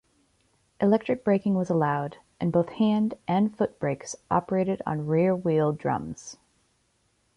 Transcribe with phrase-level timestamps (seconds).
[0.79, 6.37] Electric braking was allowed, and both hand- and foot-brakes operated on rear wheel drums.